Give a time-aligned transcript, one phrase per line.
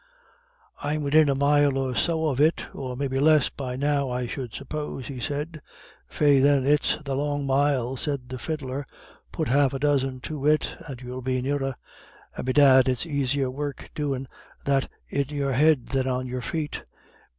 [0.81, 4.51] "I'm widin a mile or so of it, or maybe less, by now, I should
[4.55, 5.61] suppose," he said.
[6.07, 8.87] "Faix, then, it's the long mile," said the fiddler.
[9.31, 11.75] "Put half a dozen to it, and you'll be nearer;
[12.35, 14.27] and bedad it's aisier work doin'
[14.65, 16.83] that in your head than on your feet.